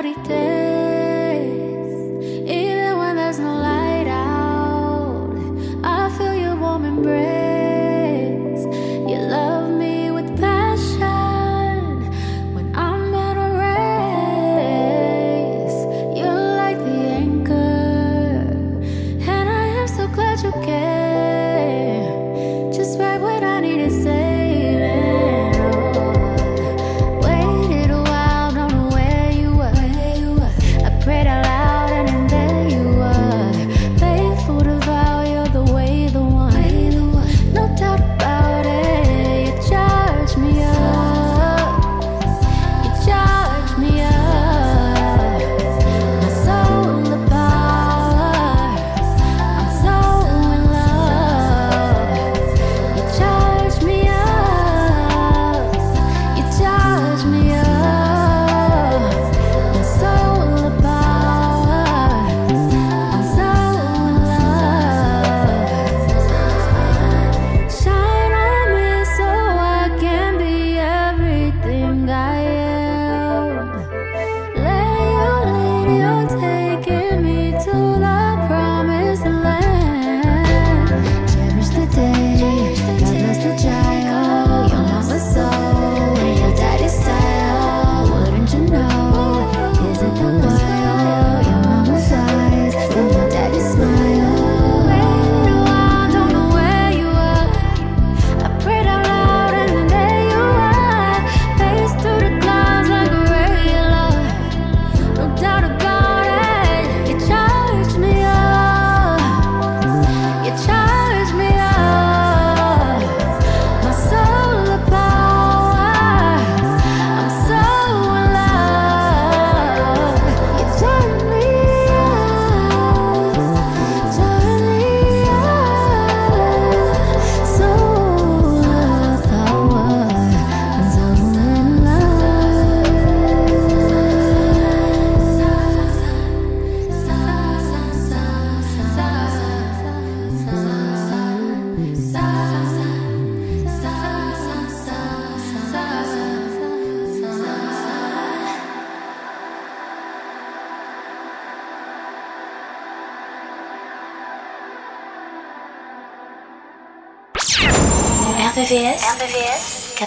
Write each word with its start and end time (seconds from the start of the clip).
ahorita. 0.00 0.59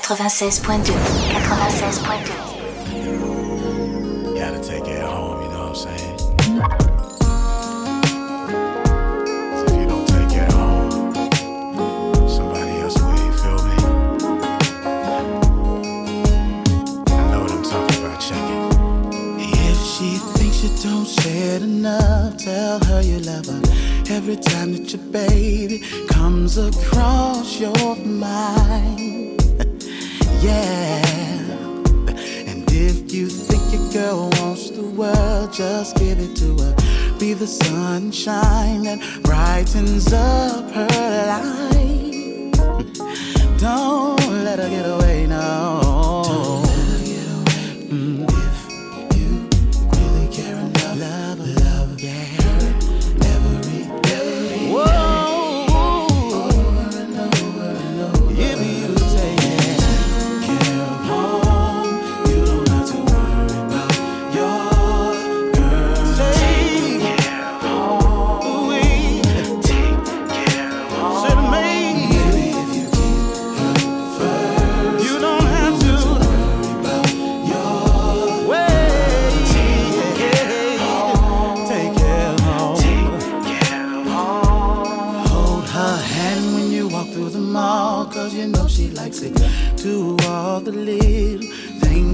96.2. 0.03 0.93
96.2. 1.31 2.42
you 33.13 33.27
think 33.27 33.61
your 33.71 33.93
girl 33.93 34.29
wants 34.39 34.71
the 34.71 34.81
world, 34.81 35.53
just 35.53 35.95
give 35.97 36.19
it 36.19 36.35
to 36.35 36.57
her. 36.57 36.75
Be 37.19 37.33
the 37.33 37.45
sunshine 37.45 38.83
that 38.83 38.99
brightens 39.21 40.11
up 40.11 40.71
her 40.71 40.87
life. 41.27 42.51
Don't 43.59 44.43
let 44.43 44.57
her 44.57 44.69
get 44.69 44.89
away, 44.89 45.27
no. 45.27 45.82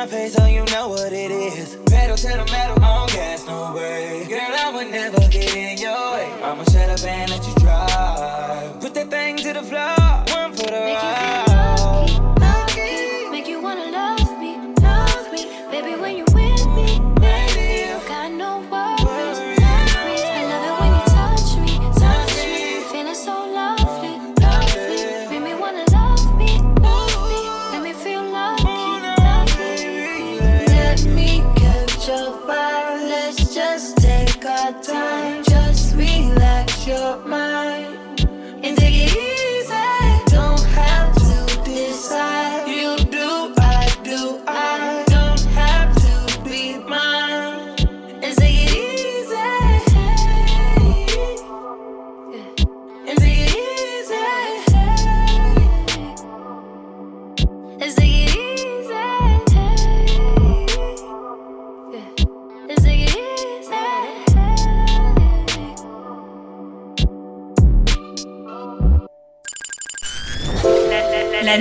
my 0.00 0.06
face, 0.06 0.32
so 0.32 0.46
you 0.46 0.64
know 0.66 0.88
what 0.88 1.12
it 1.12 1.30
is. 1.30 1.76
Pedal 1.90 2.16
to 2.16 2.28
the 2.28 2.44
metal, 2.50 2.82
on 2.82 3.06
gas, 3.08 3.46
no 3.46 3.74
way. 3.74 4.24
Girl, 4.26 4.40
I 4.40 4.72
would 4.74 4.90
never 4.90 5.20
get 5.28 5.54
in 5.54 5.76
your 5.76 6.12
way. 6.12 6.32
I'ma 6.42 6.64
shut 6.64 6.88
up 6.88 7.06
and 7.06 7.30
let 7.30 7.46
you 7.46 7.54
drive. 7.56 8.80
Put 8.80 8.94
that 8.94 9.10
thing 9.10 9.36
to 9.36 9.52
the 9.52 9.62
floor, 9.62 9.94
one 10.34 10.54
for 10.54 10.70
the 10.70 10.80
ride. 10.94 11.49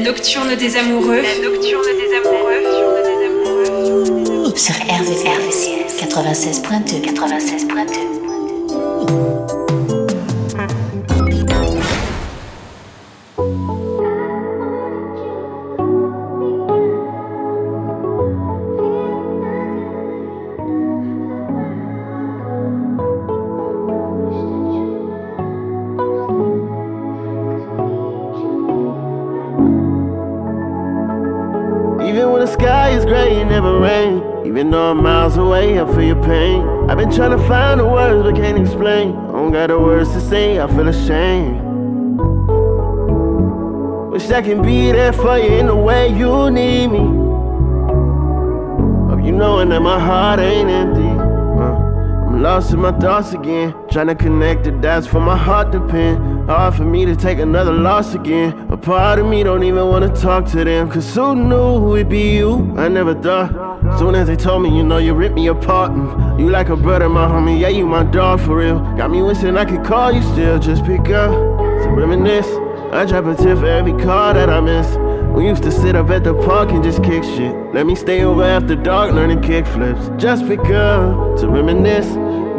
Nocturne 0.09 0.55
des 0.55 0.75
amoureux. 0.75 1.21
La 1.21 1.37
nocturne 1.37 1.85
des 2.01 2.15
amoureux. 2.17 2.63
Sur 4.55 4.73
RVRVCS 4.73 6.01
96.2 6.01 7.01
96.2 7.13 8.08
feel 35.99 36.07
your 36.07 36.23
pain. 36.23 36.61
I've 36.89 36.97
been 36.97 37.11
trying 37.11 37.37
to 37.37 37.47
find 37.47 37.79
the 37.79 37.85
words 37.85 38.23
but 38.23 38.35
can't 38.35 38.57
explain. 38.57 39.15
I 39.15 39.31
don't 39.31 39.51
got 39.51 39.67
the 39.67 39.79
words 39.79 40.09
to 40.13 40.21
say, 40.21 40.59
I 40.59 40.67
feel 40.67 40.87
ashamed. 40.87 41.61
Wish 44.11 44.29
I 44.31 44.41
can 44.41 44.61
be 44.61 44.91
there 44.91 45.13
for 45.13 45.37
you 45.37 45.51
in 45.59 45.67
the 45.67 45.75
way 45.75 46.07
you 46.07 46.49
need 46.51 46.87
me. 46.87 47.05
Hope 49.09 49.23
you 49.25 49.31
knowing 49.31 49.69
that 49.69 49.81
my 49.81 49.99
heart 49.99 50.39
ain't 50.39 50.69
empty. 50.69 51.01
Uh, 51.01 51.75
I'm 52.27 52.41
lost 52.41 52.71
in 52.71 52.79
my 52.79 52.97
thoughts 52.99 53.33
again. 53.33 53.75
Trying 53.91 54.07
to 54.07 54.15
connect 54.15 54.63
the 54.63 54.71
dots 54.71 55.07
for 55.07 55.19
my 55.19 55.37
heart 55.37 55.71
to 55.73 55.81
pin. 55.87 56.47
Hard 56.47 56.75
for 56.75 56.85
me 56.85 57.05
to 57.05 57.15
take 57.15 57.39
another 57.39 57.73
loss 57.73 58.13
again. 58.13 58.53
A 58.71 58.77
part 58.77 59.19
of 59.19 59.27
me 59.27 59.43
don't 59.43 59.63
even 59.63 59.85
wanna 59.87 60.13
talk 60.15 60.45
to 60.51 60.63
them. 60.63 60.89
Cause 60.89 61.13
who 61.13 61.35
knew 61.35 61.95
it'd 61.95 62.09
be 62.09 62.35
you? 62.37 62.73
I 62.77 62.87
never 62.87 63.13
thought. 63.13 63.68
Soon 63.97 64.15
as 64.15 64.27
they 64.27 64.35
told 64.35 64.63
me, 64.63 64.75
you 64.75 64.83
know, 64.83 64.97
you 64.97 65.13
ripped 65.13 65.35
me 65.35 65.47
apart. 65.47 65.91
Mm, 65.91 66.39
You 66.39 66.49
like 66.49 66.69
a 66.69 66.75
brother, 66.77 67.09
my 67.09 67.27
homie. 67.27 67.59
Yeah, 67.59 67.67
you 67.69 67.85
my 67.85 68.03
dog 68.03 68.39
for 68.39 68.57
real. 68.57 68.79
Got 68.95 69.11
me 69.11 69.21
wishing 69.21 69.57
I 69.57 69.65
could 69.65 69.83
call 69.83 70.11
you 70.11 70.21
still. 70.21 70.57
Just 70.59 70.85
pick 70.85 71.09
up 71.09 71.31
to 71.31 71.89
reminisce. 71.89 72.47
I 72.93 73.05
drop 73.05 73.25
a 73.25 73.35
tip 73.35 73.57
for 73.59 73.65
every 73.67 73.91
call 73.93 74.33
that 74.33 74.49
I 74.49 74.59
miss. 74.61 74.87
We 75.35 75.45
used 75.47 75.63
to 75.63 75.71
sit 75.71 75.95
up 75.95 76.09
at 76.09 76.23
the 76.23 76.33
park 76.33 76.71
and 76.71 76.83
just 76.83 77.03
kick 77.03 77.23
shit. 77.23 77.53
Let 77.73 77.85
me 77.85 77.95
stay 77.95 78.23
over 78.23 78.43
after 78.43 78.75
dark 78.75 79.13
learning 79.13 79.41
kick 79.41 79.65
flips. 79.67 80.09
Just 80.17 80.47
pick 80.47 80.59
up 80.61 81.37
to 81.39 81.47
reminisce. 81.49 82.07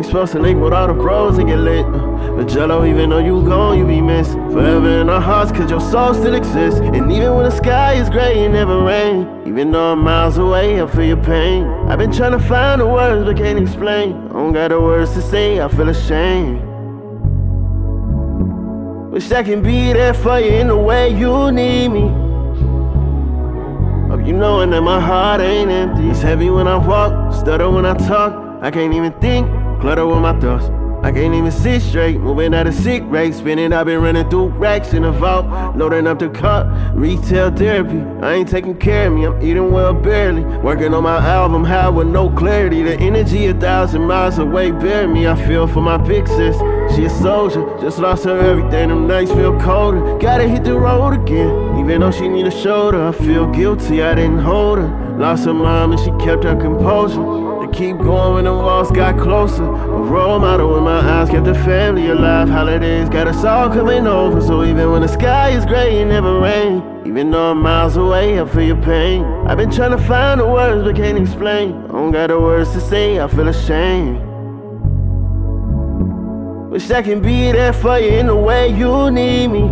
We 0.00 0.06
supposed 0.06 0.32
to 0.32 0.38
link 0.38 0.58
with 0.58 0.72
all 0.72 0.86
the 0.86 0.94
bros 0.94 1.36
and 1.36 1.46
get 1.46 1.58
lit. 1.58 1.84
uh, 1.84 2.34
But 2.34 2.48
Jello, 2.48 2.86
even 2.86 3.10
though 3.10 3.18
you 3.18 3.44
gone, 3.46 3.76
you 3.78 3.86
be 3.86 4.00
missed. 4.00 4.32
Forever 4.32 4.88
in 5.02 5.10
our 5.10 5.20
hearts, 5.20 5.52
cause 5.52 5.70
your 5.70 5.78
soul 5.78 6.14
still 6.14 6.34
exists. 6.34 6.80
And 6.80 7.12
even 7.12 7.34
when 7.34 7.44
the 7.44 7.50
sky 7.50 7.92
is 7.96 8.08
gray, 8.08 8.42
it 8.42 8.48
never 8.48 8.82
rain. 8.82 9.28
Even 9.46 9.72
though 9.72 9.92
I'm 9.92 9.98
miles 9.98 10.38
away, 10.38 10.80
I 10.80 10.86
feel 10.86 11.04
your 11.04 11.22
pain. 11.22 11.64
I've 11.86 11.98
been 11.98 12.10
trying 12.12 12.32
to 12.32 12.38
find 12.38 12.80
the 12.80 12.86
words, 12.86 13.26
but 13.26 13.36
can't 13.36 13.58
explain. 13.58 14.14
I 14.14 14.32
don't 14.32 14.54
got 14.54 14.68
the 14.68 14.80
words 14.80 15.12
to 15.12 15.20
say, 15.20 15.60
I 15.60 15.68
feel 15.68 15.90
ashamed. 15.90 16.62
Wish 19.12 19.30
I 19.32 19.42
can 19.42 19.62
be 19.62 19.92
there 19.92 20.14
for 20.14 20.38
you 20.40 20.50
in 20.50 20.68
the 20.68 20.78
way 20.78 21.10
you 21.14 21.52
need 21.52 21.88
me. 21.88 22.08
Hope 24.08 24.26
you 24.26 24.32
knowing 24.32 24.70
that 24.70 24.80
my 24.80 24.98
heart 24.98 25.42
ain't 25.42 25.70
empty. 25.70 26.08
It's 26.08 26.22
heavy 26.22 26.48
when 26.48 26.66
I 26.66 26.78
walk, 26.78 27.34
stutter 27.34 27.68
when 27.68 27.84
I 27.84 27.92
talk. 28.08 28.46
I 28.62 28.70
can't 28.70 28.92
even 28.94 29.12
think, 29.20 29.46
clutter 29.80 30.06
with 30.06 30.18
my 30.18 30.38
thoughts. 30.38 30.66
I 31.02 31.12
can't 31.12 31.34
even 31.34 31.50
sit 31.50 31.80
straight, 31.80 32.20
moving 32.20 32.52
at 32.52 32.66
a 32.66 32.72
sick 32.72 33.02
rate. 33.06 33.32
Spinning, 33.32 33.72
I've 33.72 33.86
been 33.86 34.02
running 34.02 34.28
through 34.28 34.48
racks 34.48 34.92
in 34.92 35.02
the 35.02 35.10
vault, 35.10 35.46
loading 35.74 36.06
up 36.06 36.18
the 36.18 36.28
car. 36.28 36.66
Retail 36.94 37.50
therapy, 37.52 38.00
I 38.20 38.34
ain't 38.34 38.50
taking 38.50 38.76
care 38.76 39.06
of 39.06 39.14
me. 39.14 39.24
I'm 39.24 39.40
eating 39.40 39.72
well 39.72 39.94
barely, 39.94 40.44
working 40.58 40.92
on 40.92 41.04
my 41.04 41.16
album 41.16 41.64
high 41.64 41.88
with 41.88 42.06
no 42.06 42.28
clarity. 42.28 42.82
The 42.82 42.98
energy 43.00 43.46
a 43.46 43.54
thousand 43.54 44.02
miles 44.02 44.36
away, 44.36 44.72
bear 44.72 45.08
me. 45.08 45.26
I 45.26 45.34
feel 45.46 45.66
for 45.66 45.80
my 45.80 45.96
big 45.96 46.28
sis. 46.28 46.58
She 46.94 47.06
a 47.06 47.10
soldier, 47.10 47.64
just 47.80 47.98
lost 47.98 48.24
her 48.24 48.38
everything. 48.38 48.90
Them 48.90 49.06
nights 49.06 49.32
feel 49.32 49.58
colder. 49.58 50.18
Gotta 50.18 50.46
hit 50.46 50.64
the 50.64 50.78
road 50.78 51.14
again. 51.14 51.78
Even 51.78 52.02
though 52.02 52.10
she 52.10 52.28
need 52.28 52.46
a 52.46 52.50
shoulder, 52.50 53.08
I 53.08 53.12
feel 53.12 53.46
guilty. 53.46 54.02
I 54.02 54.16
didn't 54.16 54.40
hold 54.40 54.78
her. 54.80 55.16
Lost 55.18 55.46
her 55.46 55.54
mom 55.54 55.92
and 55.92 56.00
she 56.00 56.10
kept 56.24 56.44
her 56.44 56.56
composure. 56.56 57.49
Keep 57.72 57.98
going 57.98 58.34
when 58.34 58.44
the 58.44 58.52
walls 58.52 58.90
got 58.90 59.18
closer. 59.18 59.64
A 59.64 60.02
role 60.02 60.38
model 60.38 60.76
in 60.76 60.84
my 60.84 60.98
eyes 60.98 61.30
kept 61.30 61.46
the 61.46 61.54
family 61.54 62.08
alive. 62.08 62.48
Holidays 62.48 63.08
got 63.08 63.26
us 63.26 63.44
all 63.44 63.68
coming 63.68 64.06
over. 64.06 64.40
So 64.40 64.64
even 64.64 64.90
when 64.90 65.02
the 65.02 65.08
sky 65.08 65.50
is 65.50 65.64
gray, 65.64 66.00
it 66.00 66.06
never 66.06 66.40
rain. 66.40 66.82
Even 67.06 67.30
though 67.30 67.52
I'm 67.52 67.62
miles 67.62 67.96
away, 67.96 68.40
I 68.40 68.44
feel 68.46 68.62
your 68.62 68.82
pain. 68.82 69.24
I've 69.46 69.56
been 69.56 69.70
trying 69.70 69.92
to 69.92 69.98
find 69.98 70.40
the 70.40 70.46
words 70.46 70.84
but 70.84 70.96
can't 70.96 71.18
explain. 71.18 71.72
I 71.84 71.88
don't 71.88 72.12
got 72.12 72.26
the 72.28 72.40
words 72.40 72.72
to 72.72 72.80
say, 72.80 73.18
I 73.18 73.28
feel 73.28 73.48
ashamed. 73.48 74.20
Wish 76.70 76.90
I 76.90 77.02
can 77.02 77.20
be 77.20 77.50
there 77.52 77.72
for 77.72 77.98
you 77.98 78.10
in 78.10 78.26
the 78.26 78.36
way 78.36 78.68
you 78.68 79.10
need 79.10 79.48
me. 79.48 79.66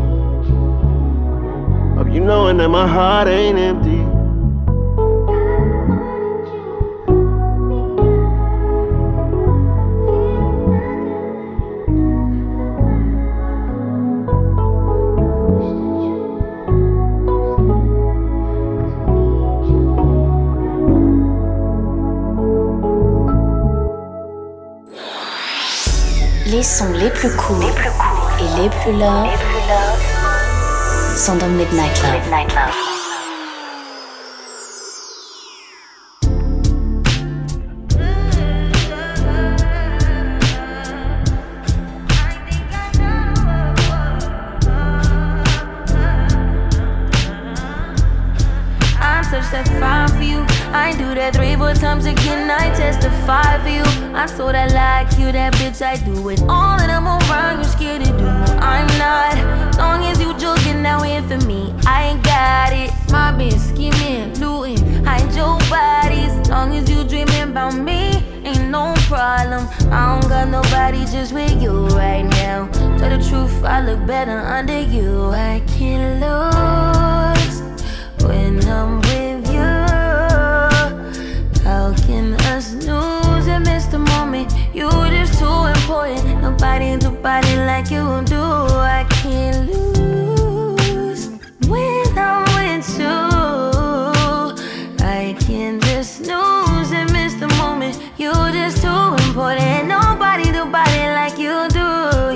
Hope 1.96 2.12
you 2.12 2.20
knowing 2.20 2.56
that 2.56 2.68
my 2.68 2.86
heart 2.86 3.28
ain't 3.28 3.58
empty. 3.58 4.17
Les 26.58 26.64
sons 26.64 26.92
les 26.92 27.08
plus 27.10 27.30
courts 27.36 27.62
et 27.62 28.60
les 28.60 28.68
plus 28.68 28.92
love 28.98 29.28
sont 31.16 31.36
dans 31.36 31.46
Midnight 31.46 32.02
Love. 32.02 32.32
I 32.32 32.97
I 54.18 54.26
so 54.26 54.50
that 54.50 54.72
like 54.72 55.16
you, 55.16 55.30
that 55.30 55.52
bitch. 55.54 55.80
I 55.80 55.96
do 55.96 56.28
it 56.30 56.42
all, 56.42 56.80
and 56.80 56.90
I'm 56.90 57.06
around. 57.06 57.58
You 57.58 57.64
scared 57.64 58.02
to 58.02 58.10
do. 58.10 58.26
I'm 58.26 58.88
not. 58.98 59.78
Long 59.78 60.02
as 60.02 60.18
you 60.20 60.36
joking 60.36 60.82
now 60.82 61.04
in 61.04 61.22
for 61.28 61.38
me, 61.46 61.72
I 61.86 62.08
ain't 62.08 62.24
got 62.24 62.72
it. 62.72 62.90
My 63.12 63.30
bitch 63.30 63.60
scheming, 63.60 64.34
looting, 64.40 65.04
hide 65.04 65.32
your 65.36 65.56
bodies. 65.70 66.34
Long 66.50 66.74
as 66.74 66.90
you 66.90 67.04
dreaming 67.04 67.42
about 67.42 67.74
me, 67.76 68.18
ain't 68.44 68.70
no 68.70 68.92
problem. 69.06 69.68
I 69.92 70.18
don't 70.18 70.28
got 70.28 70.48
nobody 70.48 71.04
just 71.04 71.32
with 71.32 71.62
you 71.62 71.86
right 71.94 72.24
now. 72.24 72.66
Tell 72.98 73.10
the 73.10 73.24
truth, 73.28 73.62
I 73.62 73.82
look 73.82 74.04
better 74.04 74.40
under 74.40 74.80
you. 74.80 75.30
I 75.30 75.62
can't 75.68 76.18
lose 76.18 77.62
when 78.26 78.66
I'm 78.66 79.00
with 79.00 79.46
you. 79.52 79.62
How 81.62 81.94
can 82.04 82.34
I 82.34 82.58
snooze 82.58 83.17
miss 83.60 83.86
the 83.86 83.98
moment? 83.98 84.52
You 84.74 84.88
just 85.10 85.38
too 85.38 85.64
important. 85.74 86.42
Nobody 86.42 86.96
do 86.96 87.10
body 87.10 87.56
like 87.56 87.90
you 87.90 88.22
do. 88.24 88.40
I 88.40 89.06
can't 89.08 89.70
lose 89.70 91.28
when 91.66 92.18
I'm 92.18 92.44
with 92.56 92.98
you. 92.98 93.16
I 95.04 95.36
can 95.40 95.80
just 95.80 96.16
snooze 96.16 96.92
and 96.92 97.12
miss 97.12 97.34
the 97.34 97.48
moment. 97.58 98.00
You 98.16 98.32
just 98.52 98.82
too 98.82 99.14
important. 99.26 99.88
Nobody 99.88 100.44
do 100.52 100.64
body 100.66 101.04
like 101.18 101.38
you 101.38 101.68
do. 101.70 101.88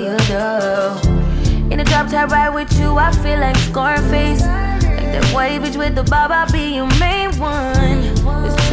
You 0.05 0.17
do. 0.31 1.71
In 1.71 1.79
a 1.79 1.83
drop 1.83 2.09
top 2.09 2.31
ride 2.31 2.49
with 2.49 2.71
you, 2.79 2.97
I 2.97 3.11
feel 3.11 3.39
like 3.39 3.55
Scarface. 3.57 4.41
Like 4.41 5.11
that 5.13 5.25
white 5.33 5.61
bitch 5.61 5.77
with 5.77 5.95
the 5.95 6.03
bob, 6.03 6.31
I'll 6.31 6.51
be 6.51 6.75
your 6.75 6.87
main 6.99 7.31
one. 7.39 8.12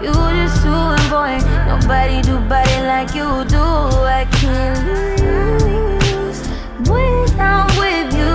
You 0.00 0.12
just 0.12 0.62
too 0.62 1.10
boy. 1.10 1.38
Nobody 1.66 2.22
do 2.22 2.38
body 2.48 2.78
like 2.86 3.14
you 3.16 3.44
do. 3.46 3.58
I 3.58 4.26
can't 4.30 4.78
lose 4.86 6.40
when 6.88 7.40
I'm 7.40 7.66
with 7.82 8.14
you. 8.14 8.34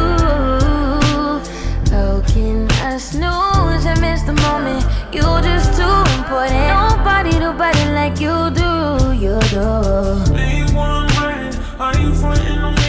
How 1.89 2.21
can 2.27 2.69
I 2.71 2.97
snooze 2.97 3.85
and 3.85 4.01
miss 4.01 4.23
the 4.23 4.33
moment? 4.33 4.83
You 5.13 5.23
just 5.41 5.77
too 5.79 6.03
important. 6.17 6.67
Nobody 6.67 7.31
do 7.31 7.53
body 7.53 7.85
like 7.91 8.19
you 8.19 8.51
do. 8.51 9.13
You 9.15 9.39
do. 9.49 10.03
Are 11.79 11.97
you 11.99 12.13
frontin' 12.13 12.82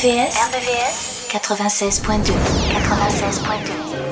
RVVS, 0.00 0.32
RVVS 0.48 1.28
96.2 1.28 2.32
96.2 2.32 4.09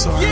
sorry 0.00 0.29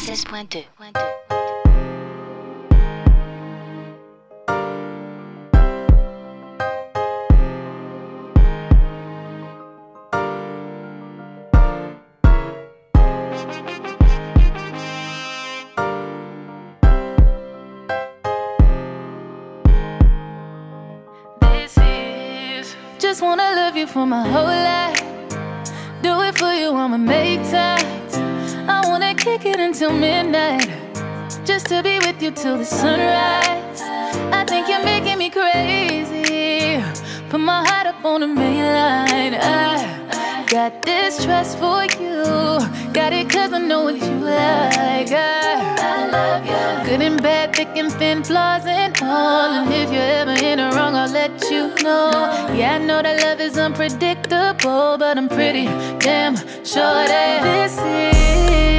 96.2. 0.00 0.64
This 21.40 21.76
is 21.76 22.74
just 22.98 23.20
wanna 23.20 23.42
love 23.42 23.76
you 23.76 23.86
for 23.86 24.06
my 24.06 24.26
whole 24.26 24.44
life. 24.44 24.98
Do 26.02 26.20
it 26.22 26.38
for 26.38 26.52
you, 26.54 26.70
I'ma 26.70 26.96
make 26.96 27.42
time. 27.50 28.00
I 28.68 28.80
wanna 28.88 29.09
kick 29.20 29.44
it 29.44 29.60
until 29.60 29.92
midnight, 29.92 30.66
just 31.44 31.66
to 31.66 31.82
be 31.82 31.98
with 31.98 32.22
you 32.22 32.30
till 32.30 32.56
the 32.56 32.64
sunrise. 32.64 33.82
I 34.32 34.44
think 34.48 34.66
you're 34.66 34.82
making 34.82 35.18
me 35.18 35.28
crazy. 35.28 36.82
Put 37.28 37.40
my 37.40 37.62
heart 37.68 37.86
up 37.86 38.02
on 38.02 38.22
the 38.22 38.26
main 38.26 38.64
line. 38.64 39.34
I 39.34 40.46
got 40.48 40.80
this 40.82 41.22
trust 41.22 41.58
for 41.58 41.84
you. 42.00 42.24
Got 42.94 43.12
it 43.12 43.28
cause 43.28 43.52
I 43.52 43.58
know 43.58 43.84
what 43.84 43.96
you 43.96 44.16
like. 44.24 45.12
I, 45.12 45.76
I 45.78 46.10
love 46.16 46.46
you. 46.46 46.90
Good 46.90 47.02
and 47.02 47.22
bad, 47.22 47.54
thick 47.54 47.76
and 47.76 47.92
thin, 47.92 48.24
flaws 48.24 48.64
and 48.64 48.96
all. 49.02 49.50
And 49.52 49.70
if 49.70 49.92
you're 49.92 50.12
ever 50.20 50.36
in 50.42 50.58
the 50.58 50.74
wrong, 50.74 50.94
I'll 50.94 51.10
let 51.10 51.42
you 51.50 51.68
know. 51.84 52.10
Yeah, 52.56 52.76
I 52.76 52.78
know 52.78 53.02
that 53.02 53.22
love 53.22 53.40
is 53.40 53.58
unpredictable, 53.58 54.96
but 54.96 55.18
I'm 55.18 55.28
pretty 55.28 55.66
damn 55.98 56.36
sure 56.64 57.04
that 57.12 57.42
this 57.42 57.76
is 57.78 58.69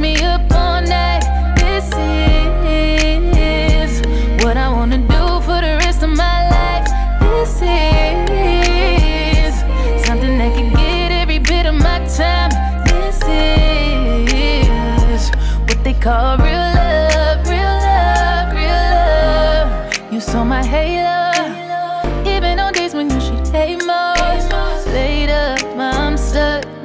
me 0.00 0.16
up 0.24 0.40
all 0.52 0.80
night. 0.80 1.20
This 1.56 1.84
is 2.64 4.00
what 4.42 4.56
I 4.56 4.70
wanna 4.72 4.96
do 4.96 5.40
for 5.44 5.60
the 5.60 5.76
rest 5.84 6.02
of 6.02 6.08
my 6.08 6.48
life. 6.48 6.86
This 7.20 7.60
is 7.60 9.54
something 10.06 10.38
that 10.38 10.54
can 10.56 10.72
get 10.72 11.12
every 11.12 11.38
bit 11.38 11.66
of 11.66 11.74
my 11.74 11.98
time. 12.06 12.50
This 12.86 13.20
is 14.32 15.30
what 15.68 15.84
they 15.84 15.92
call 15.92 16.38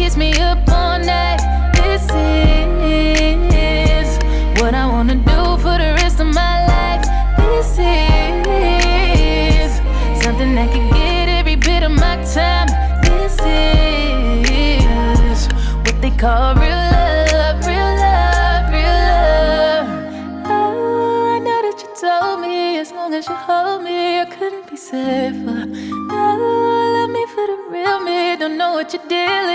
kiss 0.00 0.16
me 0.16 0.32
up 0.40 0.58
all 0.70 0.98
night. 0.98 1.40
This 1.74 2.04
is 2.88 4.08
what 4.58 4.72
I 4.74 4.86
wanna 4.86 5.16
do 5.16 5.40
for 5.62 5.76
the 5.82 5.90
rest 6.00 6.20
of 6.20 6.28
my 6.42 6.54
life. 6.74 7.04
This 7.36 7.70
is 7.78 9.70
something 10.24 10.54
that 10.54 10.68
can 10.74 10.86
get 10.88 11.28
every 11.38 11.56
bit 11.56 11.82
of 11.82 11.92
my 11.92 12.16
time. 12.38 12.68
This 13.08 13.36
is 14.56 15.38
what 15.84 15.96
they 16.00 16.12
call 16.22 16.54
real 16.54 16.84
love, 17.36 17.58
real 17.70 17.92
love, 18.06 18.64
real 18.76 19.00
love. 19.12 19.86
Oh, 20.54 21.34
I 21.36 21.38
know 21.46 21.60
that 21.66 21.76
you 21.82 21.90
told 22.06 22.40
me 22.40 22.78
as 22.78 22.90
long 22.90 23.12
as 23.12 23.28
you 23.28 23.34
hold 23.34 23.82
me, 23.82 24.20
I 24.20 24.24
couldn't 24.24 24.66
be 24.70 24.76
safer. 24.76 25.62
Oh, 26.16 26.94
love 26.96 27.10
me 27.16 27.22
for 27.34 27.44
the 27.50 27.56
real 27.74 27.98
me. 28.00 28.18
Don't 28.40 28.56
know 28.56 28.72
what 28.72 28.94
your 28.94 29.04
deal 29.08 29.46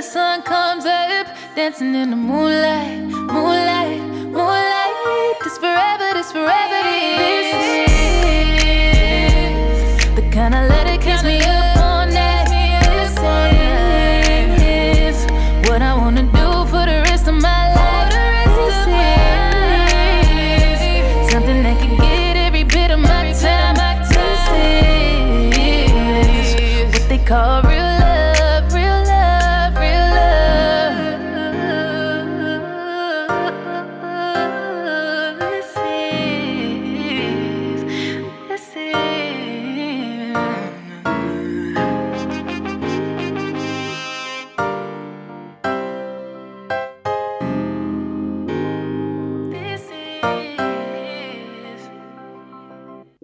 the 0.00 0.06
sun 0.06 0.40
comes 0.40 0.86
up, 0.86 1.26
dancing 1.54 1.94
in 1.94 2.08
the 2.08 2.16
moonlight, 2.16 3.00
moonlight, 3.02 4.00
moonlight. 4.32 5.36
This 5.44 5.58
forever, 5.58 6.14
this 6.14 6.32
forever, 6.32 7.39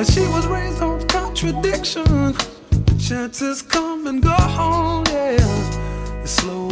And 0.00 0.08
she 0.08 0.20
was 0.20 0.46
raised 0.46 0.80
on 0.80 1.06
contradiction. 1.08 2.04
The 2.70 3.04
chances 3.06 3.60
come 3.60 4.06
and 4.06 4.22
go, 4.22 4.30
yeah. 5.10 6.22
It's 6.22 6.32
slow 6.32 6.69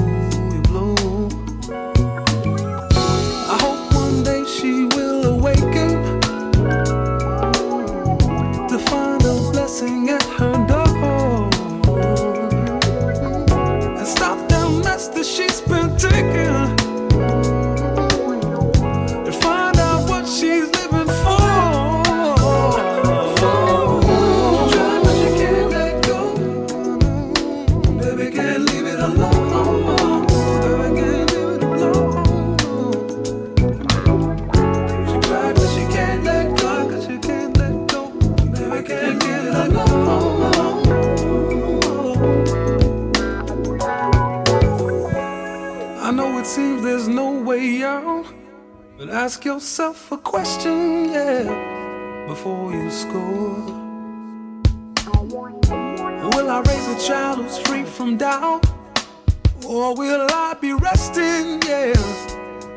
Ask 49.28 49.44
yourself 49.44 50.10
a 50.10 50.16
question, 50.16 51.10
yeah, 51.12 52.24
before 52.26 52.72
you 52.72 52.90
score. 52.90 53.60
Will 56.32 56.48
I 56.48 56.62
raise 56.66 56.88
a 56.88 57.06
child 57.06 57.40
who's 57.40 57.58
free 57.58 57.84
from 57.84 58.16
doubt? 58.16 58.64
Or 59.66 59.94
will 59.94 60.26
I 60.30 60.54
be 60.58 60.72
resting, 60.72 61.60
yeah, 61.66 61.92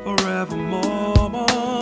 forevermore? 0.04 1.81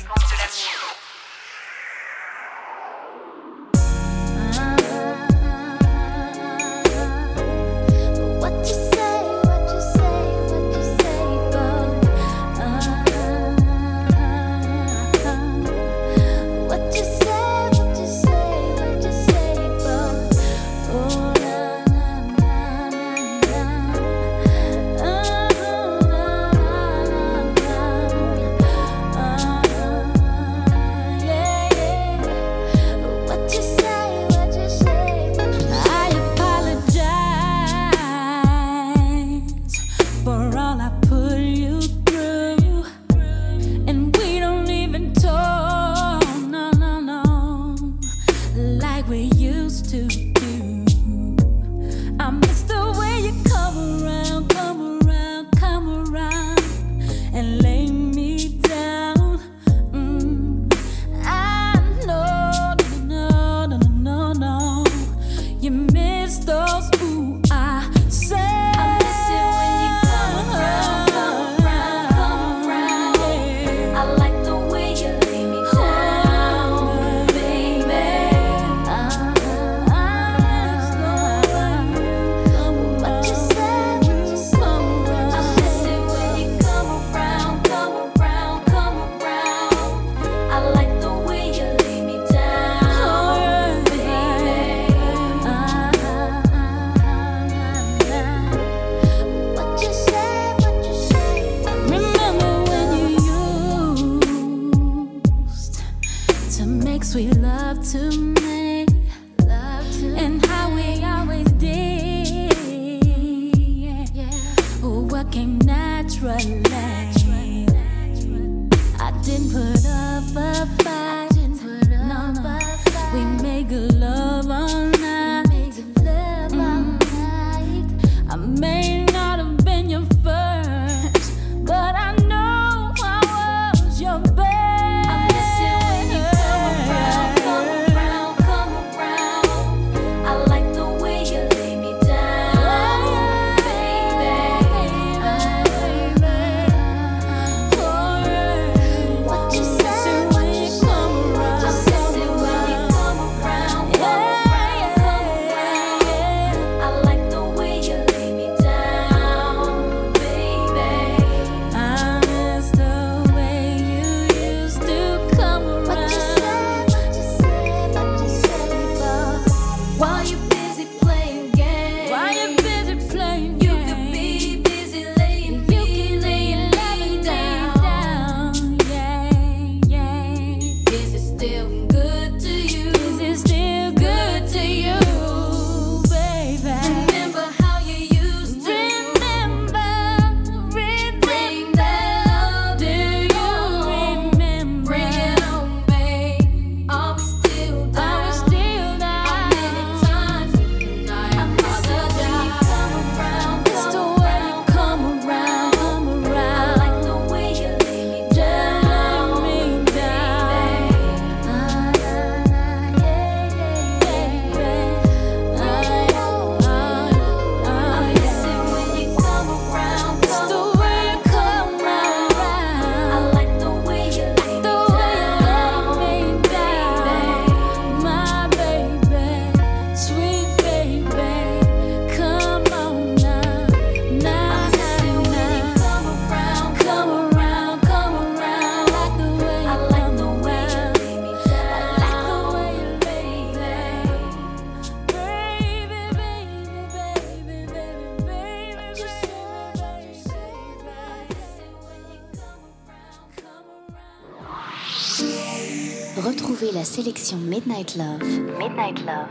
Midnight 257.95 258.21
Love, 258.21 258.23
Midnight 258.57 259.05
Love, 259.05 259.27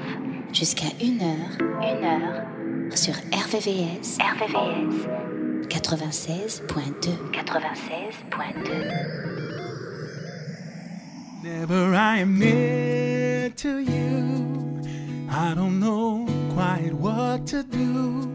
jusqu'à 0.53 0.89
1h, 1.01 1.57
1h, 1.81 2.95
sur 2.95 3.15
RVVS, 3.33 4.19
RVVS, 4.21 5.07
96.2, 5.69 7.31
96.2. 7.33 8.91
Whenever 11.43 11.95
I 11.95 12.19
am 12.19 12.39
near 12.39 13.51
to 13.57 13.79
you, 13.79 14.83
I 15.31 15.55
don't 15.55 15.81
know 15.81 16.27
quite 16.55 16.93
what 16.93 17.47
to 17.49 17.63
do. 17.63 18.29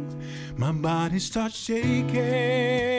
My 0.57 0.71
body 0.71 1.19
starts 1.19 1.55
shaking. 1.55 2.94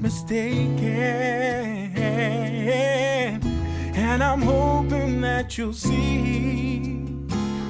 Mistaken. 0.00 0.80
And 3.94 4.22
I'm 4.22 4.42
hoping 4.42 5.20
that 5.20 5.56
you'll 5.58 5.72
see 5.72 6.80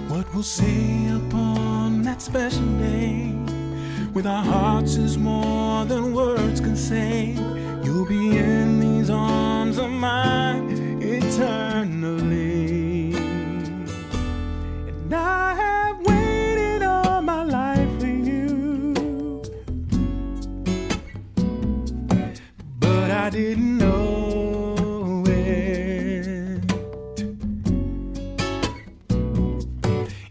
what 0.09 0.33
we'll 0.33 0.43
say 0.43 1.09
upon 1.09 2.03
that 2.03 2.23
special 2.23 2.67
day. 2.79 3.35
With 4.15 4.27
our 4.27 4.45
hearts 4.45 4.97
is 4.97 5.17
more 5.17 5.85
than 5.85 6.15
words 6.15 6.61
can 6.61 6.77
say. 6.77 7.37
You'll 7.85 8.07
be 8.07 8.37
in 8.37 8.81
these 8.81 9.11
arms 9.11 9.79
of 9.79 9.91
mine 9.91 11.01
eternally. 11.03 12.80
I 23.31 23.33
didn't 23.33 23.79
know 23.79 25.23
it. 25.29 26.65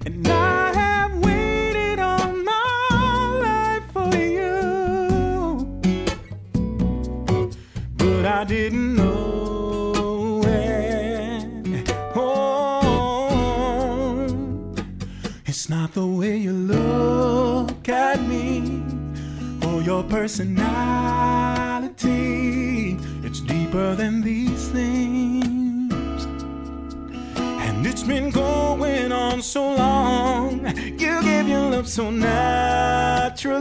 And 0.06 0.28
I 0.28 0.74
have 0.74 1.18
waited 1.24 2.00
all 2.00 2.34
my 2.34 3.40
life 3.46 3.90
for 3.94 4.14
you. 4.18 5.82
But 7.96 8.26
I 8.26 8.44
didn't 8.44 8.98
know 8.98 10.42
it. 10.46 11.90
Oh, 12.18 13.30
it's 15.46 15.70
not 15.70 15.94
the 15.94 16.06
way 16.06 16.36
you 16.36 16.52
look 16.52 17.88
at 17.88 18.22
me 18.24 18.84
or 19.66 19.82
your 19.84 20.04
personality. 20.04 21.59
Deeper 23.70 23.94
than 23.94 24.22
these 24.22 24.70
things. 24.70 26.26
And 27.38 27.86
it's 27.86 28.02
been 28.02 28.32
going 28.32 29.12
on 29.12 29.44
so 29.44 29.76
long. 29.76 30.66
You 30.76 31.22
give 31.22 31.48
your 31.48 31.70
love 31.70 31.88
so 31.88 32.10
naturally. 32.10 33.54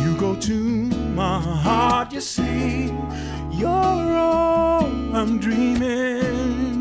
You 0.00 0.16
go 0.18 0.36
to 0.36 0.54
my 1.16 1.40
heart, 1.40 2.12
you 2.12 2.20
see. 2.20 2.94
You're 3.50 3.68
all 3.68 4.84
I'm 5.16 5.40
dreaming. 5.40 6.78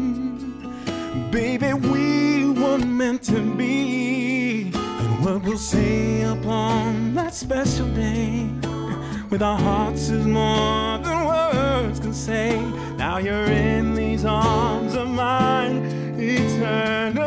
Baby, 1.31 1.73
we 1.73 2.51
were 2.51 2.77
meant 2.77 3.23
to 3.23 3.39
be. 3.55 4.71
And 4.75 5.25
what 5.25 5.41
we'll 5.41 5.57
say 5.57 6.21
upon 6.21 7.15
that 7.15 7.33
special 7.33 7.87
day 7.95 8.47
with 9.31 9.41
our 9.41 9.57
hearts 9.57 10.09
is 10.09 10.27
more 10.27 10.99
say. 12.13 12.59
Now 12.97 13.17
you're 13.17 13.45
in 13.45 13.95
these 13.95 14.23
arms 14.25 14.95
of 14.95 15.07
mine 15.09 15.83
eternally, 16.17 17.19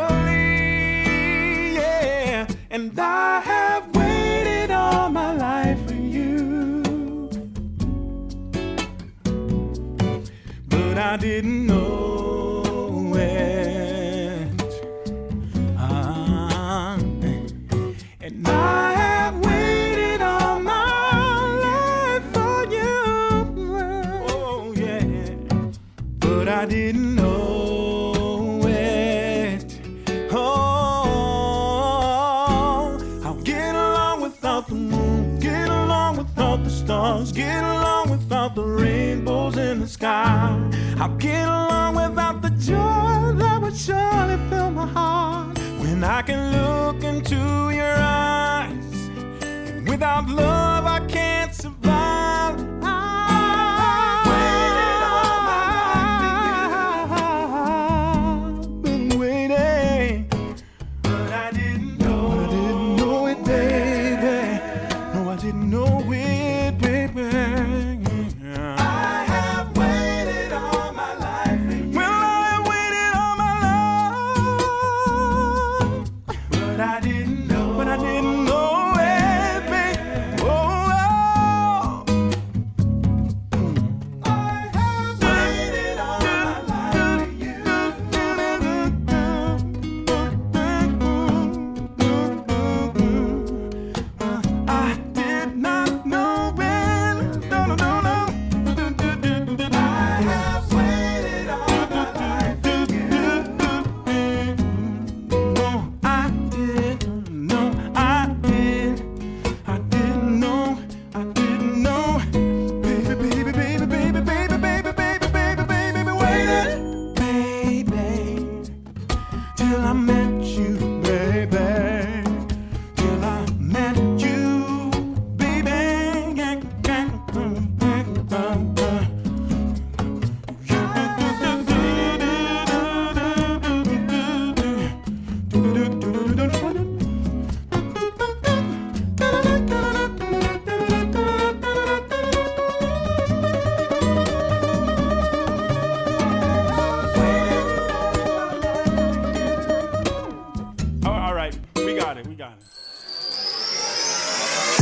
yeah. 1.75 2.47
And 2.71 2.97
I 2.97 3.39
have 3.41 3.95
waited 3.95 4.71
all 4.71 5.09
my 5.09 5.33
life 5.33 5.85
for 5.87 5.93
you, 5.93 7.29
but 10.69 10.97
I 10.97 11.17
didn't 11.17 11.67
know 11.67 12.16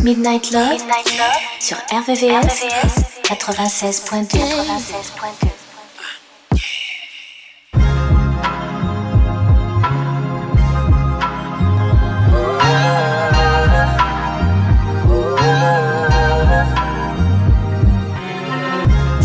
Midnight 0.06 0.51
Love, 0.51 0.84
sur 1.60 1.78
RVVS, 1.91 2.64
96.2. 3.24 4.38
96.2. 4.38 5.49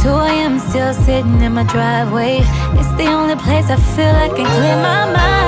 Two 0.02 0.08
a.m. 0.08 0.58
still 0.58 0.94
sitting 0.94 1.42
in 1.42 1.52
my 1.52 1.64
driveway. 1.64 2.38
It's 2.78 2.90
the 2.96 3.06
only 3.08 3.36
place 3.36 3.68
I 3.68 3.76
feel 3.76 4.06
I 4.06 4.28
can 4.28 4.46
clear 4.46 4.76
my 4.76 5.12
mind. 5.12 5.39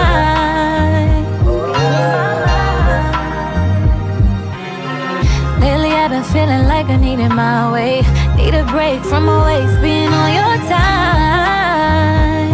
Feeling 6.32 6.64
like 6.66 6.88
I 6.88 6.96
need 6.96 7.20
it 7.20 7.28
my 7.28 7.70
way. 7.70 8.00
Need 8.36 8.54
a 8.54 8.64
break 8.72 9.04
from 9.04 9.28
always 9.28 9.70
being 9.84 10.08
on 10.08 10.30
your 10.40 10.56
time. 10.66 12.48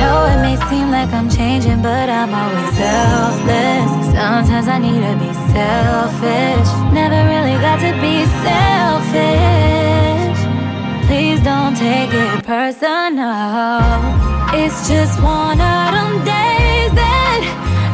No, 0.00 0.12
it 0.32 0.38
may 0.46 0.56
seem 0.70 0.86
like 0.90 1.12
I'm 1.12 1.28
changing, 1.28 1.82
but 1.82 2.08
I'm 2.08 2.32
always 2.32 2.70
selfless. 2.78 3.90
Sometimes 4.14 4.68
I 4.68 4.78
need 4.78 5.00
to 5.08 5.14
be 5.24 5.32
selfish. 5.50 6.68
Never 6.94 7.20
really 7.32 7.56
got 7.66 7.78
to 7.86 7.92
be 8.04 8.16
selfish. 8.46 10.38
Please 11.08 11.40
don't 11.42 11.74
take 11.76 12.12
it 12.14 12.44
personal. 12.44 13.82
It's 14.60 14.88
just 14.88 15.20
one 15.22 15.60
of 15.74 15.86
them 15.96 16.12
days 16.22 16.90
that 17.02 17.42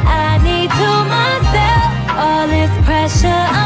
I 0.04 0.36
need 0.48 0.68
to 0.80 0.90
myself. 1.16 1.88
All 2.22 2.46
this 2.46 2.72
pressure 2.84 3.42
I'm 3.60 3.65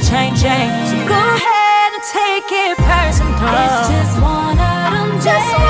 you 0.00 0.08
changing. 0.08 0.70
So 0.86 1.08
go 1.08 1.14
ahead 1.14 1.92
and 1.92 2.02
take 2.12 2.50
it 2.50 2.76
personal. 2.78 3.32
It's 3.32 3.88
just 3.88 4.22
one 4.22 4.58
of 4.58 4.92
them 4.92 5.20
days. 5.20 5.69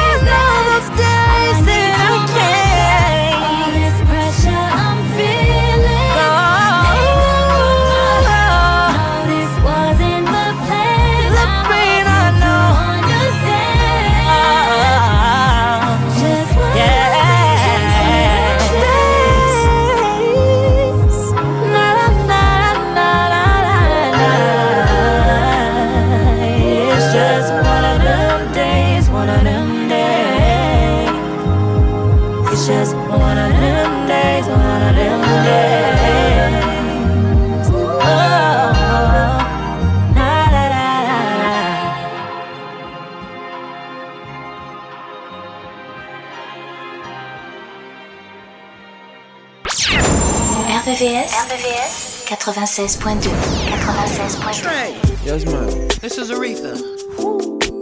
96.2. 52.40 53.20
96.2. 53.20 55.26
Yes, 55.26 55.44
man. 55.44 55.88
This 56.00 56.16
is 56.16 56.30
Aretha. 56.30 56.74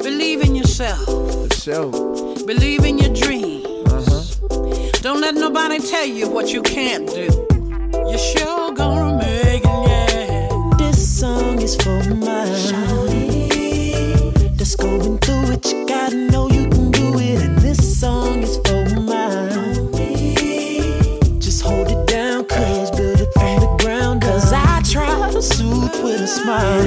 Believe 0.02 0.40
in 0.40 0.56
yourself. 0.56 1.04
For 1.04 1.48
sure. 1.54 1.92
Believe 2.44 2.84
in 2.84 2.98
your 2.98 3.14
dreams. 3.14 3.64
Uh-huh. 3.86 4.90
Don't 5.00 5.20
let 5.20 5.36
nobody 5.36 5.78
tell 5.78 6.04
you 6.04 6.28
what 6.28 6.52
you 6.52 6.62
can't 6.62 7.08
do. 7.08 7.28
You're 8.10 8.18
sure 8.18 8.72
gonna 8.72 9.18
make 9.18 9.62
it, 9.64 9.64
yeah. 9.64 10.48
This 10.76 11.20
song 11.20 11.62
is 11.62 11.76
for 11.76 12.02
my 12.16 12.44
shawty 12.66 14.56
that's 14.56 14.74
going 14.74 15.18
through 15.18 15.52
it. 15.52 15.72
You 15.72 15.86
gotta 15.86 16.16
know 16.16 16.27
smile, 26.48 26.80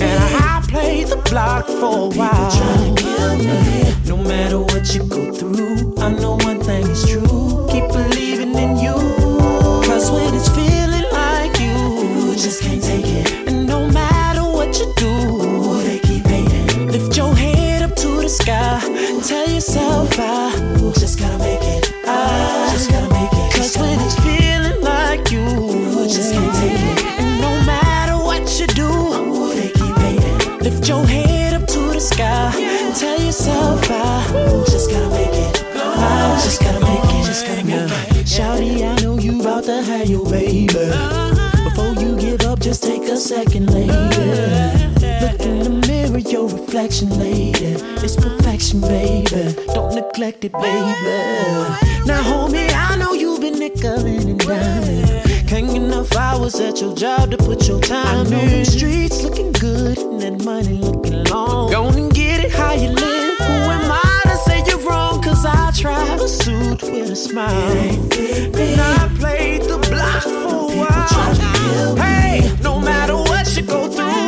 and 0.00 0.02
I 0.02 0.62
play 0.66 1.04
the 1.04 1.16
block 1.28 1.66
for 1.66 2.06
a 2.06 2.16
while. 2.18 2.94
No 4.06 4.16
matter 4.16 4.60
what 4.60 4.94
you 4.94 5.02
go 5.04 5.32
through, 5.32 5.94
I 5.98 6.12
know 6.12 6.36
one 6.36 6.60
thing 6.60 6.86
is 6.86 7.08
true. 7.08 7.59
Have 39.90 40.08
your 40.08 40.24
baby. 40.30 40.66
Before 41.64 41.94
you 41.94 42.16
give 42.16 42.42
up, 42.42 42.60
just 42.60 42.82
take 42.82 43.02
a 43.02 43.16
second, 43.16 43.72
lady. 43.74 43.88
Look 45.22 45.40
in 45.40 45.58
the 45.66 45.84
mirror, 45.86 46.18
your 46.18 46.48
reflection, 46.48 47.10
lady. 47.18 47.74
It's 48.04 48.16
perfection, 48.16 48.80
baby. 48.80 49.54
Don't 49.74 49.94
neglect 49.94 50.44
it, 50.44 50.52
baby. 50.52 51.10
Now, 52.06 52.22
homie, 52.22 52.70
I 52.72 52.96
know 52.96 53.14
you've 53.14 53.40
been 53.40 53.54
nickeling 53.54 54.26
and 54.30 54.40
diming. 54.40 55.48
Can't 55.48 55.66
get 55.66 55.76
enough 55.82 56.14
hours 56.14 56.54
at 56.60 56.80
your 56.80 56.94
job 56.94 57.32
to 57.32 57.36
put 57.36 57.66
your 57.66 57.80
time 57.80 58.26
I 58.26 58.30
know 58.30 58.38
in. 58.38 58.48
them 58.48 58.64
streets 58.64 59.22
looking 59.22 59.50
good 59.52 59.98
and 59.98 60.20
that 60.20 60.44
money 60.44 60.74
looking 60.74 61.24
long. 61.24 61.70
Go 61.70 61.88
and 61.88 62.14
get 62.14 62.44
it 62.44 62.52
how 62.52 62.74
you 62.74 62.90
live. 62.90 63.29
Cause 65.42 65.56
I 65.56 65.70
try 65.70 66.16
to 66.18 66.28
soothe 66.28 66.82
with 66.82 67.10
a 67.10 67.16
smile. 67.16 67.48
And 67.48 68.78
I 68.78 69.08
played 69.18 69.62
the 69.62 69.78
block 69.88 70.22
for 70.22 70.54
a 70.54 70.76
while. 70.76 71.96
Hey, 71.96 72.54
no 72.62 72.78
matter 72.78 73.16
what 73.16 73.56
you 73.56 73.62
go 73.62 73.88
through, 73.88 74.19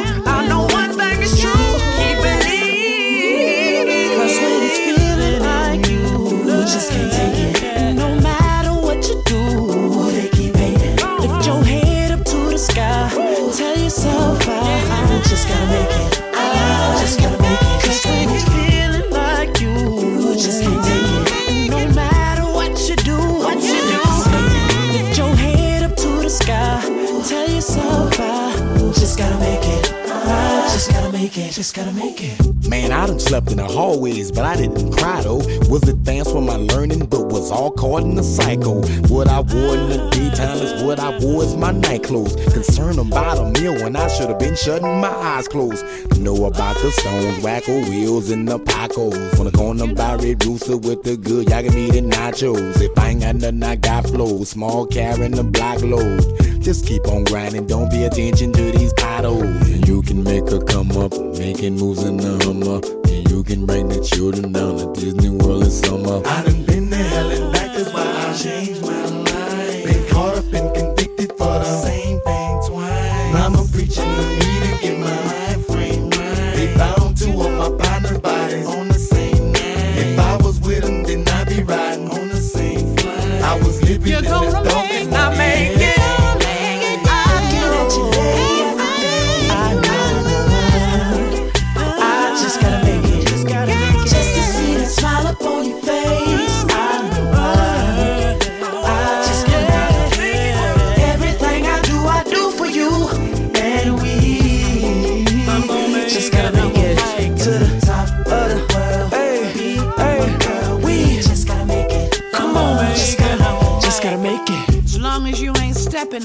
make 31.36 31.46
it. 31.46 31.52
Just 31.52 31.74
gotta 31.74 31.92
make 31.92 32.22
it. 32.22 32.68
Man, 32.68 32.92
I 32.92 33.06
done 33.06 33.20
slept 33.20 33.50
in 33.50 33.56
the 33.56 33.64
hallways, 33.64 34.30
but 34.30 34.44
I 34.44 34.56
didn't 34.56 34.92
cry 34.92 35.22
though. 35.22 35.42
Was 35.68 35.88
advanced 35.88 36.32
for 36.32 36.42
my 36.42 36.56
learning, 36.56 37.06
but 37.06 37.26
was 37.26 37.50
all 37.50 37.70
caught 37.70 38.02
in 38.02 38.14
the 38.14 38.22
cycle. 38.22 38.82
What 39.08 39.28
I 39.28 39.40
wore 39.40 39.74
in 39.76 39.88
the 39.88 40.10
daytime 40.10 40.58
is 40.58 40.82
what 40.82 40.98
I 40.98 41.18
wore 41.18 41.42
as 41.42 41.56
my 41.56 41.72
night 41.72 42.04
clothes. 42.04 42.34
Concerned 42.52 42.98
about 42.98 43.38
a 43.38 43.60
meal 43.60 43.74
when 43.74 43.96
I 43.96 44.08
should 44.08 44.28
have 44.28 44.38
been 44.38 44.56
shutting 44.56 45.00
my 45.00 45.08
eyes 45.08 45.48
closed. 45.48 45.84
Know 46.18 46.44
about 46.44 46.76
the 46.76 46.90
stones, 46.90 47.38
wacko 47.38 47.88
wheels, 47.88 48.30
and 48.30 48.46
the 48.46 48.58
pacos. 48.58 49.38
On 49.38 49.44
the 49.44 49.52
corner 49.52 49.92
by 49.94 50.16
Red 50.16 50.44
Rooster 50.44 50.76
with 50.76 51.02
the 51.02 51.16
good 51.16 51.48
yaga 51.48 51.70
meat 51.72 51.94
and 51.96 52.12
nachos. 52.12 52.80
If 52.80 52.96
I 52.98 53.10
ain't 53.10 53.22
got 53.22 53.36
nothing, 53.36 53.62
I 53.62 53.76
got 53.76 54.06
flow. 54.06 54.44
Small 54.44 54.86
car 54.86 55.22
in 55.22 55.32
the 55.32 55.44
block 55.44 55.82
load. 55.82 56.42
Just 56.62 56.86
keep 56.86 57.08
on 57.08 57.24
grinding, 57.24 57.66
don't 57.66 57.90
pay 57.90 58.04
attention 58.04 58.52
to 58.52 58.70
these 58.70 58.92
potholes. 59.22 59.70
And 59.70 59.86
you 59.88 60.02
can 60.02 60.22
make 60.22 60.48
her 60.50 60.60
come 60.60 60.90
up, 60.92 61.12
making 61.38 61.76
moves 61.76 62.02
in 62.04 62.16
the 62.16 62.44
Hummer. 62.44 62.80
And 63.10 63.30
you 63.30 63.42
can 63.44 63.66
bring 63.66 63.88
the 63.88 64.02
children 64.02 64.52
down 64.52 64.78
to 64.78 65.00
Disney 65.00 65.30
World 65.30 65.64
in 65.64 65.70
summer. 65.70 66.22
I 66.26 66.42
done 66.44 66.64
been 66.64 66.90
there, 66.90 67.02
hell 67.04 67.30
and 67.30 67.52
back, 67.52 67.74
that's 67.76 67.92
why 67.92 68.02
I 68.02 68.36
changed 68.36 68.82
my 68.82 68.91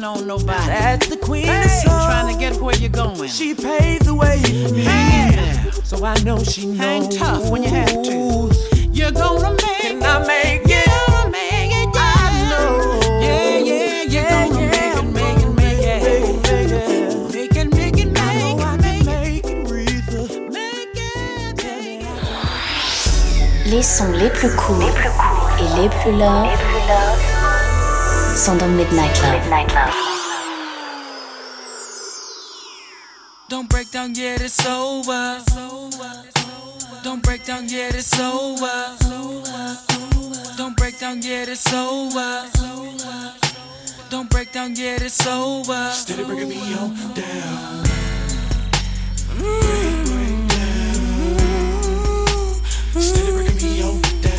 on 0.08 0.26
nobody. 0.26 0.66
That's 0.68 1.08
the 1.08 1.18
queen 1.18 1.46
Hey, 1.46 1.64
of 1.66 1.70
soul. 1.70 1.92
trying 2.08 2.34
to 2.34 2.40
get 2.40 2.60
where 2.62 2.76
you're 2.76 2.90
going. 2.90 3.30
She 3.30 3.54
paved 3.54 4.06
the 4.06 4.16
way 4.16 4.42
for 4.42 4.74
me. 4.74 4.84
Hang 4.84 5.34
in 5.34 5.36
there. 5.64 5.72
So 5.84 6.04
I 6.04 6.16
know 6.24 6.44
she 6.44 6.66
knows. 6.66 6.78
Hang 6.80 7.10
tough 7.10 7.50
when 7.50 7.64
you 7.64 7.70
have 7.70 8.02
to. 8.04 8.50
You're 8.92 9.12
gonna 9.12 9.52
make 9.52 9.82
Can 9.82 10.04
I 10.04 10.20
make 10.26 10.62
it? 10.66 10.70
You're 10.88 11.08
gonna 11.08 11.30
make 11.30 11.72
it, 11.82 11.90
yeah. 11.94 12.14
I 12.18 12.50
know. 12.50 13.00
Yeah, 13.22 13.58
yeah, 13.70 14.14
you're 14.14 14.30
gonna 14.30 14.62
make 14.64 14.98
it, 14.98 15.04
make 15.20 15.44
it, 15.44 15.50
make 15.60 16.72
it. 16.72 17.34
Make 17.34 17.56
it, 17.56 17.68
make 17.76 17.98
it, 18.00 18.12
make 18.12 18.60
it, 18.60 18.82
make 18.88 19.46
it. 19.46 20.48
Les 23.68 23.84
sons 23.84 24.12
les 24.14 24.30
plus 24.30 24.50
courts 24.56 24.90
et 25.60 25.82
les 25.82 25.90
plus 25.90 26.14
love 28.38 28.46
sont 28.46 28.56
dans 28.56 28.68
Midnight 28.68 29.20
Love. 29.22 29.94
Don't 33.50 33.68
break 33.70 33.92
down 33.92 34.14
yet, 34.14 34.42
it's 34.42 34.66
over. 34.66 35.40
Don't 37.04 37.24
break 37.24 37.46
down 37.46 37.68
yet, 37.70 37.96
it's 37.96 38.20
over. 38.20 38.98
Don't 40.58 40.76
break 40.78 41.00
down 41.00 41.22
yet, 41.22 41.50
it's 41.50 41.74
over. 41.74 42.46
Don't 44.10 44.30
break 44.30 44.52
down 44.52 44.76
yet, 44.76 45.02
it's 45.02 45.26
over. 45.26 45.90
Steady 45.92 46.24
bringing 46.24 46.50
me 46.50 46.74
on 46.76 46.96
down. 47.14 47.86
Mm-hmm. 49.38 50.50
Steady 53.00 53.32
bringing 53.32 53.56
me 53.64 53.84
on 53.84 54.02
down. 54.22 54.37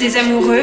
Des 0.00 0.16
amoureux. 0.16 0.62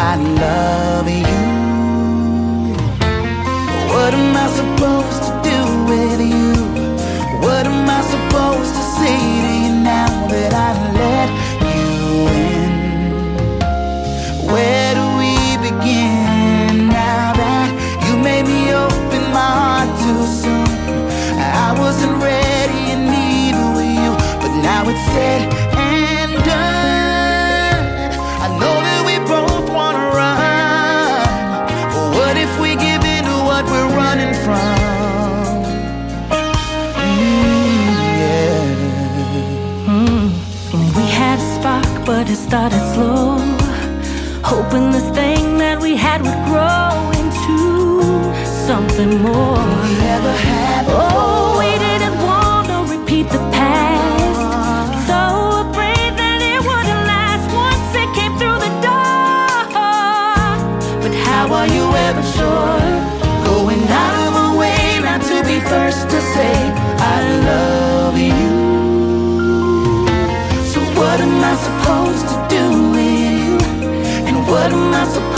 I 0.00 0.14
love 0.14 1.08
you. 1.08 1.40
What 3.92 4.14
am 4.14 4.36
I 4.36 4.46
supposed 4.58 5.17
something 48.98 49.22
more 49.22 49.58
never 50.00 50.32
had 50.32 50.84
before. 50.86 51.00
Oh, 51.00 51.58
we 51.60 51.70
didn't 51.86 52.18
want 52.26 52.66
to 52.66 52.78
repeat 52.96 53.26
the 53.30 53.38
past. 53.54 54.40
So 55.06 55.20
afraid 55.70 56.12
that 56.18 56.40
it 56.42 56.58
wouldn't 56.68 57.04
last 57.06 57.46
once 57.54 57.90
it 58.02 58.10
came 58.18 58.34
through 58.40 58.58
the 58.66 58.72
door. 58.82 59.46
But 61.02 61.14
how 61.14 61.46
are 61.58 61.68
you 61.76 61.86
ever 62.08 62.24
sure? 62.36 62.82
Going 63.46 63.82
out 64.02 64.16
of 64.26 64.32
our 64.42 64.54
way 64.58 64.98
not 65.08 65.20
to 65.30 65.36
be 65.46 65.60
first 65.72 66.10
to 66.10 66.18
say, 66.34 66.54
I 67.14 67.18
love 67.50 68.18
you. 68.18 68.50
So 70.72 70.80
what 70.98 71.20
am 71.20 71.38
I 71.52 71.54
supposed 71.66 72.26
to 72.32 72.36
do 72.56 72.64
with 72.94 73.14
you? 73.30 73.54
And 74.28 74.36
what 74.50 74.72
am 74.72 74.92
I 74.92 75.04
supposed 75.06 75.37